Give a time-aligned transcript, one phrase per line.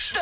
[0.00, 0.14] vache.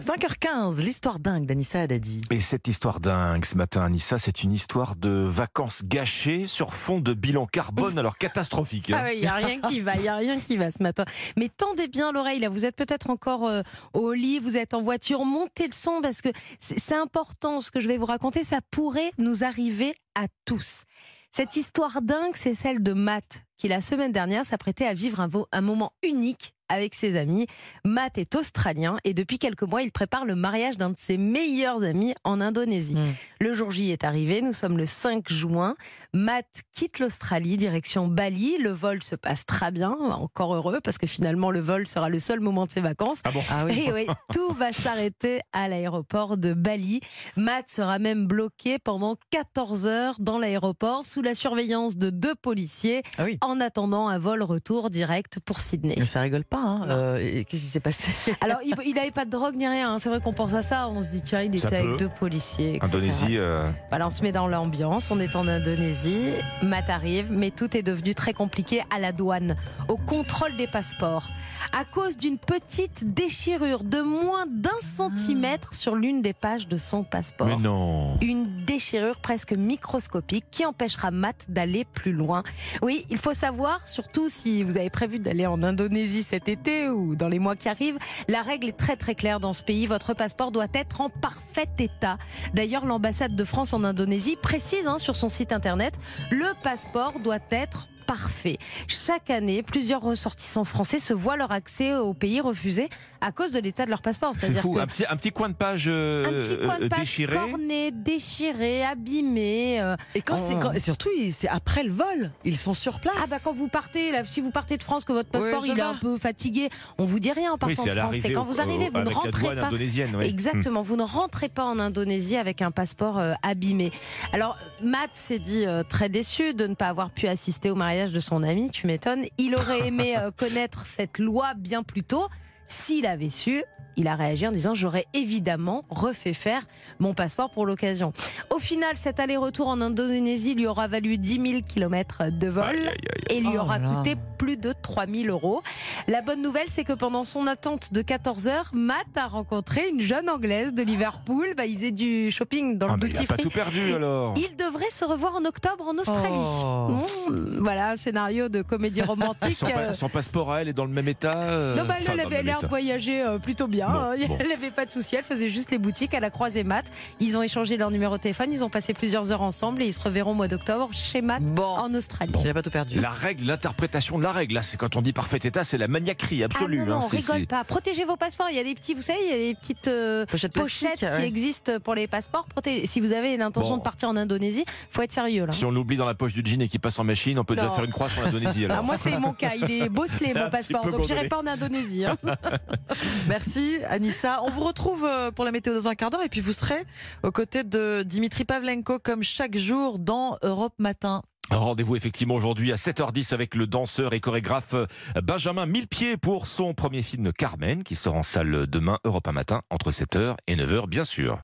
[0.00, 2.22] 5h15, l'histoire dingue d'Anissa Haddadi.
[2.30, 7.00] Et cette histoire dingue ce matin, Anissa, c'est une histoire de vacances gâchées sur fond
[7.00, 8.90] de bilan carbone, alors catastrophique.
[8.90, 8.98] hein.
[9.00, 10.82] Ah oui, il n'y a rien qui va, il n'y a rien qui va ce
[10.82, 11.04] matin.
[11.36, 13.62] Mais tendez bien l'oreille, là, vous êtes peut-être encore euh,
[13.94, 17.70] au lit, vous êtes en voiture, montez le son parce que c'est c'est important ce
[17.70, 20.82] que je vais vous raconter, ça pourrait nous arriver à tous.
[21.30, 25.20] Cette histoire dingue, c'est celle de Matt, qui la semaine dernière s'apprêtait à vivre
[25.52, 27.46] un, moment unique avec ses amis.
[27.84, 31.82] Matt est australien et depuis quelques mois, il prépare le mariage d'un de ses meilleurs
[31.82, 32.94] amis en Indonésie.
[32.94, 33.14] Mm.
[33.40, 35.74] Le jour J est arrivé, nous sommes le 5 juin.
[36.14, 38.56] Matt quitte l'Australie, direction Bali.
[38.58, 42.20] Le vol se passe très bien, encore heureux, parce que finalement, le vol sera le
[42.20, 43.20] seul moment de ses vacances.
[43.24, 43.84] Ah bon Ah oui.
[43.86, 47.00] Et oui, tout va s'arrêter à l'aéroport de Bali.
[47.36, 53.02] Matt sera même bloqué pendant 14 heures dans l'aéroport sous la surveillance de deux policiers
[53.18, 53.38] Ah oui.
[53.40, 55.96] en attendant un vol retour direct pour Sydney.
[55.98, 56.86] Mais ça rigole pas, hein.
[56.88, 57.18] Euh,
[57.48, 59.94] Qu'est-ce qui s'est passé Alors, il n'avait pas de drogue ni rien.
[59.94, 59.98] hein.
[59.98, 60.88] C'est vrai qu'on pense à ça.
[60.88, 61.96] On se dit, tiens, il Ça était avec peut.
[61.96, 62.76] deux policiers.
[62.76, 62.86] etc.
[62.92, 67.50] Indonésie, euh, Voilà, on se met dans l'ambiance, on est en Indonésie, Matt arrive, mais
[67.50, 69.56] tout est devenu très compliqué à la douane,
[69.88, 71.26] au contrôle des passeports,
[71.72, 77.02] à cause d'une petite déchirure de moins d'un centimètre sur l'une des pages de son
[77.04, 77.46] passeport.
[77.46, 78.18] mais non.
[78.20, 82.42] Une déchirure presque microscopique qui empêchera Matt d'aller plus loin.
[82.80, 87.14] Oui, il faut savoir, surtout si vous avez prévu d'aller en Indonésie cet été ou
[87.14, 89.84] dans les mois qui arrivent, la règle est très très claire dans ce pays.
[89.84, 92.16] Votre passeport doit être en parfait état.
[92.54, 97.36] D'ailleurs, l'ambassade de France en Indonésie précise hein, sur son site internet, le passeport doit
[97.50, 98.58] être parfait.
[98.88, 102.88] Chaque année, plusieurs ressortissants français se voient leur accès au pays refusé
[103.20, 104.32] à cause de l'état de leur passeport.
[104.34, 104.72] C'est C'est-à-dire fou.
[104.74, 106.98] que Un petit, un petit coin de page, euh, un petit coin de euh, page
[107.00, 107.36] déchiré.
[107.36, 109.80] corné, déchiré, abîmé.
[109.80, 110.58] euh, Et quand Oh.
[110.60, 112.32] quand- surtout, c'est après le vol.
[112.44, 113.14] Ils sont sur place.
[113.22, 115.68] Ah bah quand vous partez, là, si vous partez de France, que votre passeport ça
[115.68, 118.16] il est un peu fatigué, on vous dit rien en Oui, partant de France.
[118.20, 119.66] C'est quand vous arrivez, au- vous ne rentrez pas.
[119.66, 120.16] indonésienne.
[120.18, 120.24] oui.
[120.26, 123.92] Exactement, vous ne rentrez pas en Indonésie avec un passeport euh, abîmé.
[124.32, 127.99] Alors, Matt s'est dit euh, très déçu de ne pas avoir pu assister au mariage
[128.06, 129.24] de son ami, tu m'étonnes.
[129.38, 132.26] Il aurait aimé euh, connaître cette loi bien plus tôt.
[132.66, 133.62] S'il avait su,
[133.96, 136.62] il a réagi en disant J'aurais évidemment refait faire
[137.00, 138.12] mon passeport pour l'occasion.
[138.50, 142.78] Au final, cet aller-retour en Indonésie lui aura valu 10 000 km de vol Aïe,
[142.78, 142.96] aïe,
[143.30, 143.36] aïe.
[143.36, 143.88] et lui Oh aura là.
[143.94, 145.62] coûté plus de 3000 euros.
[146.08, 150.00] La bonne nouvelle, c'est que pendant son attente de 14 heures, Matt a rencontré une
[150.00, 151.48] jeune anglaise de Liverpool.
[151.58, 153.42] Bah, il faisait du shopping dans Ah, le il duty a pas free.
[153.42, 154.32] tout perdu alors.
[154.38, 156.46] Il devrait se revoir en octobre en Australie.
[156.64, 156.88] Oh.
[157.28, 159.52] Mmh, voilà, un scénario de comédie romantique.
[159.52, 161.36] Son, pa- euh, son passeport à elle est dans le même état.
[161.38, 163.88] euh, non, bah, elle, enfin, avait l'air de voyager euh, plutôt bien.
[163.90, 164.14] Bon, hein.
[164.26, 164.38] bon.
[164.40, 165.16] Elle n'avait pas de souci.
[165.16, 166.14] Elle faisait juste les boutiques.
[166.14, 166.86] Elle a croisé Matt.
[167.20, 168.50] Ils ont échangé leur numéro de téléphone.
[168.52, 171.42] Ils ont passé plusieurs heures ensemble et ils se reverront au mois d'octobre chez Matt
[171.42, 171.62] Bon.
[171.62, 172.32] en Australie.
[172.40, 173.00] Il n'a pas tout perdu.
[173.00, 175.88] La règle, l'interprétation de la règle, là, c'est quand on dit parfait état, c'est la
[175.88, 176.80] maniaquerie absolue.
[176.82, 177.64] Ah non, non, hein, on rigole pas.
[177.64, 178.48] Protégez vos passeports.
[178.50, 180.24] Il y a des petits, vous savez, il y a des petites euh,
[180.54, 181.26] pochettes qui ouais.
[181.26, 182.46] existent pour les passeports.
[182.46, 183.78] Protégez- Si vous avez l'intention Bon.
[183.78, 185.52] de partir en Indonésie, faut être sérieux là.
[185.52, 187.54] Si on l'oublie dans la poche du jean et qu'il passe en machine, on peut
[187.54, 188.64] déjà faire une croix sur l'Indonésie.
[188.64, 188.76] alors.
[188.80, 189.52] Ah, moi, c'est mon cas.
[189.56, 190.88] Il est bosselé, mon passeport.
[190.90, 192.04] Donc, j'irai pas en Indonésie.
[192.04, 192.16] hein.
[193.28, 194.42] Merci Anissa.
[194.44, 196.84] On vous retrouve euh, pour la météo dans un quart d'heure et puis vous serez
[197.22, 201.22] aux côtés de Dimitri Pavlenko comme chaque jour dans Europe Matin.
[201.50, 204.86] Rendez-vous effectivement aujourd'hui à 7h10 avec le danseur et chorégraphe euh,
[205.22, 209.60] Benjamin Millepied pour son premier film Carmen qui sort en salle demain Europe 1 matin
[209.70, 211.38] entre 7h et 9h bien sûr.